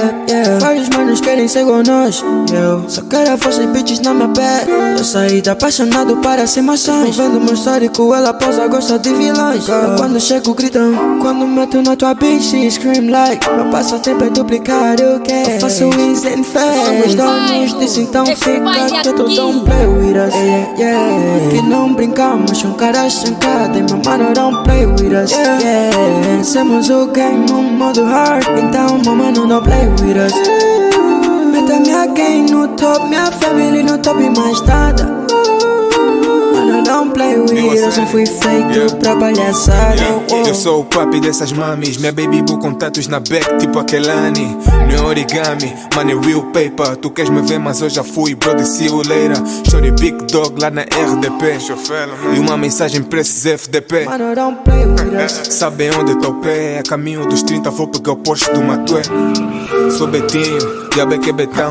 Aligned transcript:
yeah, 0.00 0.24
yeah. 0.28 0.58
Vários 0.58 0.88
manos 0.88 1.20
querem 1.20 1.48
ser 1.48 1.60
igual 1.60 1.82
nós. 1.82 2.24
Eu 2.52 2.88
só 2.88 3.02
quero 3.02 3.32
a 3.32 3.36
força 3.36 3.62
e 3.62 3.66
bitches 3.66 4.00
na 4.00 4.14
minha 4.14 4.28
pele. 4.28 4.70
Eu 4.98 5.04
saí 5.04 5.40
de 5.40 5.50
apaixonado 5.50 6.16
para 6.18 6.46
sem 6.46 6.62
emoções. 6.62 7.16
Vendo 7.16 7.40
meu 7.40 7.54
histórico, 7.54 8.14
ela 8.14 8.32
posa, 8.32 8.66
gosta 8.68 8.98
de 8.98 9.12
vilões. 9.12 9.68
Eu 9.68 9.96
quando 9.96 10.20
chego 10.20 10.54
gritam. 10.54 11.18
Quando 11.20 11.46
meto 11.46 11.82
na 11.82 11.96
tua 11.96 12.14
bitch, 12.14 12.42
she 12.42 12.70
scream 12.70 13.10
like. 13.10 13.48
Meu 13.50 13.70
passatempo 13.70 14.24
é 14.24 14.30
duplicar 14.30 14.94
o 14.94 15.20
que? 15.20 15.32
Eu 15.32 15.60
faço 15.60 15.84
em 15.84 16.44
fé. 16.44 17.04
Os 17.06 17.14
donos 17.14 17.78
disse 17.78 18.00
então 18.00 18.26
fica 18.26 18.60
quieto, 18.88 19.12
don't 19.12 19.64
play 19.64 19.86
with 19.86 20.16
us. 20.16 20.34
Yeah, 20.34 20.72
yeah. 20.78 21.50
Que 21.50 21.62
não 21.62 21.94
brincamos, 21.94 22.58
são 22.58 22.72
caras 22.74 23.12
chancadas. 23.14 23.76
E 23.76 23.82
meu 23.82 24.02
mano, 24.04 24.32
don't 24.34 24.62
play 24.64 24.86
with 24.86 25.14
us. 25.22 25.30
Yeah, 25.30 25.60
yeah. 25.60 25.96
Vencemos 26.22 26.88
o 26.90 27.06
game 27.08 27.46
no 27.50 27.62
modo 27.62 28.04
hard. 28.04 28.46
Então, 28.58 28.98
meu 29.04 29.16
mano, 29.16 29.46
don't 29.46 29.64
play 29.64 29.86
with 29.98 30.16
us. 30.16 30.34
Meta 31.52 31.80
minha 31.80 32.06
gang 32.14 32.50
no 32.50 32.76
top, 32.76 33.08
minha 33.08 33.30
família 33.32 33.82
no 33.82 33.98
top 33.98 34.20
e 34.20 34.30
mais 34.30 34.60
nada. 34.62 35.04
Don't 36.90 37.12
play 37.14 37.38
with. 37.38 37.96
Eu 37.96 38.06
fui 38.08 38.26
feito 38.26 38.96
pra 38.96 39.14
palhaçada. 39.14 39.94
Yeah. 39.94 40.24
Oh, 40.28 40.34
oh. 40.34 40.48
Eu 40.48 40.54
sou 40.56 40.80
o 40.80 40.84
papi 40.84 41.20
dessas 41.20 41.52
mamis, 41.52 41.96
minha 41.96 42.10
baby 42.10 42.42
boo 42.42 42.58
com 42.58 42.74
tatus 42.74 43.06
na 43.06 43.20
back, 43.20 43.58
tipo 43.58 43.78
aquelani. 43.78 44.56
Não 44.90 45.04
é 45.04 45.06
origami, 45.06 45.66
é 45.66 46.26
real 46.26 46.42
paper. 46.46 46.96
Tu 46.96 47.10
queres 47.10 47.30
me 47.30 47.42
ver, 47.42 47.60
mas 47.60 47.80
eu 47.80 47.88
já 47.88 48.02
fui, 48.02 48.34
bro, 48.34 48.56
de 48.56 48.88
later. 49.08 49.36
Chore 49.70 49.92
big 49.92 50.16
dog 50.32 50.60
lá 50.60 50.68
na 50.68 50.82
RDP. 50.82 51.58
E 52.34 52.40
uma 52.40 52.56
mensagem 52.56 53.04
pra 53.04 53.20
esses 53.20 53.46
FDP. 53.46 54.06
Mano, 54.06 54.34
don't 54.34 54.58
play 54.64 54.84
with 54.84 55.24
us. 55.24 55.54
Sabem 55.54 55.92
onde 55.92 56.16
teu 56.16 56.34
pé, 56.40 56.80
a 56.80 56.82
caminho 56.82 57.24
dos 57.24 57.44
30 57.44 57.70
vou 57.70 57.86
pegar 57.86 58.12
o 58.14 58.16
Porsche 58.16 58.52
do 58.52 58.62
Matué. 58.62 59.02
Sou 59.96 60.08
Betinho, 60.08 60.79
diabo 60.90 61.14
é 61.14 61.18
que 61.18 61.30
é 61.30 61.32
Betão. 61.32 61.70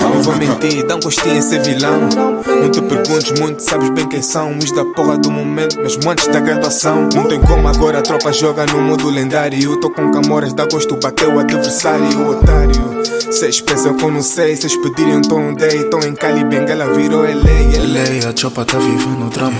Não 0.00 0.22
vou 0.22 0.36
mentir, 0.36 0.86
dá 0.86 0.96
um 0.96 1.00
gostinho 1.00 1.36
em 1.36 1.42
ser 1.42 1.62
vilão. 1.62 2.08
Não 2.46 2.70
te 2.70 2.82
perguntes 2.82 3.38
muito, 3.40 3.62
sabes 3.62 3.90
bem 3.90 4.08
quem 4.08 4.22
são. 4.22 4.56
Os 4.58 4.72
da 4.72 4.84
porra 4.84 5.16
do 5.18 5.30
momento, 5.30 5.80
mesmo 5.80 6.10
antes 6.10 6.26
da 6.28 6.40
graduação. 6.40 7.08
Não 7.14 7.24
tem 7.24 7.40
como 7.40 7.66
agora 7.68 7.98
a 7.98 8.02
tropa 8.02 8.32
joga 8.32 8.66
no 8.66 8.80
modo 8.80 9.08
lendário. 9.08 9.80
Tô 9.80 9.90
com 9.90 10.10
camoras, 10.10 10.52
dá 10.52 10.66
gosto, 10.66 10.96
bateu 10.96 11.34
o 11.34 11.38
adversário, 11.38 12.28
otário. 12.28 12.95
Cês 13.36 13.60
pensam 13.60 13.94
que 13.94 14.02
eu 14.02 14.10
não 14.10 14.22
sei, 14.22 14.56
cês 14.56 14.74
pedirem 14.76 15.20
tom 15.20 15.52
day. 15.52 15.84
Tom 15.90 16.00
em 16.00 16.14
Cali, 16.14 16.42
Bengala 16.42 16.86
virou 16.94 17.22
LA. 17.22 17.66
LA, 17.76 18.30
a 18.30 18.34
chopa 18.34 18.64
tá 18.64 18.78
vivendo 18.78 19.28
drama. 19.28 19.54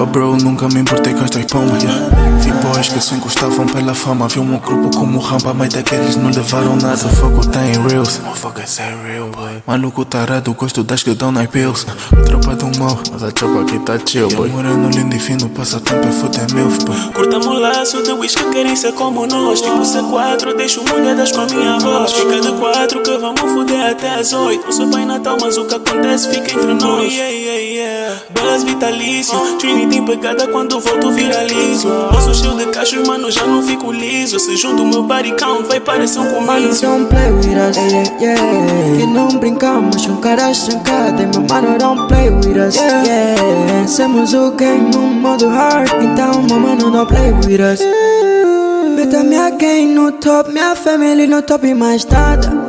Oh 0.00 0.06
bro, 0.06 0.36
nunca 0.38 0.66
me 0.68 0.80
importei 0.80 1.12
com 1.12 1.22
estas 1.22 1.44
palmas. 1.44 1.82
Yeah. 1.82 2.08
Vi 2.40 2.52
boys 2.52 2.88
que 2.88 3.00
só 3.00 3.14
encostavam 3.14 3.66
pela 3.66 3.94
fama. 3.94 4.26
Vi 4.28 4.40
um 4.40 4.58
grupo 4.58 4.96
como 4.96 5.18
rampa, 5.18 5.52
mas 5.52 5.74
daqueles 5.74 6.16
não 6.16 6.30
levaram 6.30 6.76
nada. 6.76 7.04
O 7.04 7.08
foco 7.10 7.46
tá 7.46 7.62
em 7.66 7.72
reels. 7.86 8.20
Motherfucker, 8.20 8.64
isso 8.64 8.80
é 8.80 8.94
real, 9.06 9.28
boy. 9.28 9.62
Maluco 9.66 10.04
tarado, 10.06 10.54
gosto 10.54 10.82
das 10.82 11.02
que 11.02 11.14
dão 11.14 11.30
nas 11.30 11.46
pills. 11.48 11.86
A 12.10 12.22
tropa 12.22 12.56
do 12.56 12.78
mal, 12.78 12.98
mas 13.12 13.22
a 13.22 13.28
chopa 13.38 13.60
aqui 13.60 13.78
tá 13.80 13.98
chill, 14.04 14.28
boy. 14.28 14.48
Moreno 14.48 14.88
lindo 14.88 15.14
e 15.14 15.18
fino, 15.18 15.48
passa 15.50 15.78
tempo 15.78 16.06
é 16.06 16.10
fuder 16.10 16.54
milf, 16.54 16.82
boy. 16.84 16.96
Curtamos 17.14 17.46
o 17.46 17.52
laço 17.52 18.02
de 18.02 18.12
whisky, 18.12 18.44
querem 18.50 18.74
ser 18.74 18.92
como 18.92 19.26
nós. 19.26 19.60
Tipo 19.60 19.82
C4, 19.82 20.56
deixo 20.56 20.82
mulheres 20.84 21.32
com 21.32 21.42
a 21.42 21.46
minha 21.46 21.78
voz. 21.78 22.12
Fica 22.12 22.40
de 22.40 22.52
quatro 22.52 22.93
que 23.02 23.16
vamos 23.18 23.40
fuder 23.40 23.90
até 23.90 24.14
as 24.14 24.32
oito. 24.32 24.64
Não 24.64 24.72
sou 24.72 24.88
pai 24.88 25.04
natal, 25.04 25.36
mas 25.40 25.56
o 25.56 25.64
que 25.64 25.74
acontece 25.74 26.28
fica 26.28 26.52
entre 26.52 26.74
nós. 26.74 27.12
Yeah, 27.12 27.30
yeah, 27.30 27.60
yeah. 27.60 28.14
Buzz 28.30 28.62
vitalício. 28.64 29.38
Trinity 29.58 30.00
pegada 30.02 30.46
quando 30.48 30.80
volto 30.80 31.10
viralizo. 31.12 31.88
Posso 32.10 32.34
cheio 32.34 32.54
de 32.56 32.66
cachos, 32.66 33.06
mano, 33.06 33.30
já 33.30 33.44
não 33.46 33.62
fico 33.62 33.90
liso. 33.92 34.38
Se 34.38 34.56
junto 34.56 34.82
o 34.82 34.86
meu 34.86 35.02
body 35.02 35.32
count, 35.36 35.66
vai 35.68 35.80
parecer 35.80 36.18
um 36.20 36.40
Mano, 36.44 36.62
comício. 36.62 36.88
don't 36.88 37.06
play 37.08 37.30
with 37.30 37.68
us. 37.68 37.76
Yeah, 37.76 38.10
yeah. 38.20 38.96
Que 38.98 39.06
não 39.06 39.28
brincamos, 39.38 40.02
são 40.02 40.16
caras. 40.16 40.68
E 40.68 41.26
meu 41.26 41.46
mano, 41.48 41.78
don't 41.78 42.06
play 42.08 42.30
with 42.30 42.58
us. 42.68 42.74
Yeah, 42.76 43.04
yeah. 43.04 43.42
Vencemos 43.80 44.32
o 44.34 44.50
game 44.52 44.90
no 44.90 45.00
modo 45.02 45.48
hard. 45.48 45.90
Então, 46.02 46.42
meu 46.42 46.58
mano, 46.60 46.90
don't 46.90 47.06
play 47.08 47.32
with 47.32 47.60
us. 47.60 47.80
Meta 48.96 49.22
minha 49.24 49.50
gang 49.50 49.86
no 49.86 50.12
top, 50.12 50.50
minha 50.52 50.74
família 50.76 51.26
no 51.26 51.42
top 51.42 51.66
e 51.66 51.74
mais 51.74 52.04
nada. 52.06 52.63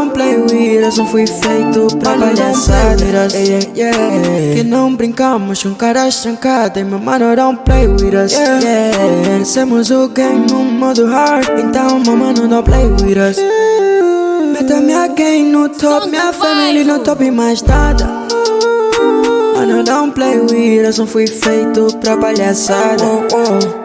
Don't 0.00 0.14
play 0.14 0.34
with 0.34 0.82
us. 0.82 0.96
Não 0.96 1.06
fui 1.06 1.26
feito 1.26 1.94
pra 1.98 2.16
palhaçada. 2.16 3.04
Yeah, 3.34 3.66
yeah. 3.76 4.54
Que 4.54 4.62
não 4.62 4.96
brincamos, 4.96 5.58
são 5.58 5.74
caras 5.74 6.14
chancadas. 6.14 6.82
E 6.82 6.86
meu 6.86 6.98
mano, 6.98 7.36
don't 7.36 7.60
play 7.66 7.86
with 7.86 8.14
us. 8.14 8.32
Yeah, 8.32 8.60
yeah. 8.62 8.98
Vencemos 9.28 9.90
o 9.90 10.08
game 10.08 10.46
no 10.50 10.64
modo 10.64 11.04
hard. 11.04 11.50
Então, 11.50 12.00
meu 12.00 12.16
mano, 12.16 12.48
don't 12.48 12.64
play 12.64 12.86
with 12.86 13.18
us. 13.18 13.36
Meta 14.54 14.80
minha 14.80 15.06
gang 15.08 15.42
no 15.42 15.68
top, 15.68 16.08
minha 16.08 16.32
família 16.32 16.82
no 16.82 17.00
top 17.00 17.22
e 17.22 17.30
mais 17.30 17.60
nada. 17.60 18.06
Mano, 19.54 19.84
don't 19.84 20.14
play 20.14 20.38
with 20.38 20.88
us. 20.88 20.96
Não 20.96 21.06
fui 21.06 21.26
feito 21.26 21.94
pra 21.98 22.16
palhaçada. 22.16 23.04
Oh, 23.04 23.28
oh. 23.34 23.79